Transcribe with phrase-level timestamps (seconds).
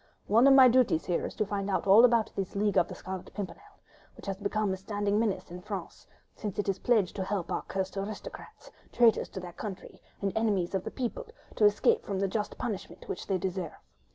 [0.25, 2.95] One of my duties here is to find out all about this League of the
[2.95, 3.77] Scarlet Pimpernel,
[4.17, 7.61] which has become a standing menace to France, since it is pledged to help our
[7.61, 13.07] cursed aristocrats—traitors to their country, and enemies of the people—to escape from the just punishment
[13.07, 13.73] which they deserve.